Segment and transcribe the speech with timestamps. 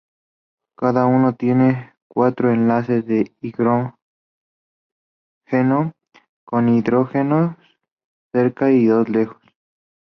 [0.79, 3.93] Cada uno tiene cuatro enlaces de hidrógeno,
[6.43, 7.55] con dos hidrógenos
[8.33, 9.37] cerca y dos lejos.